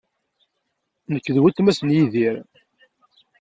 Nekk 1.13 1.27
d 1.35 1.37
weltma-s 1.41 1.79
n 1.83 1.93
Yidir. 1.95 2.35